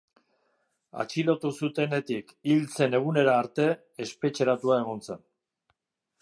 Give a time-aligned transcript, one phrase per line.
[1.03, 3.69] Atxilotu zutenetik hil zen egunera arte
[4.07, 5.23] espetxeratua egon zen.